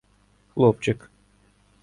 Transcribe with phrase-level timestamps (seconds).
[0.53, 0.99] —Хлопчик.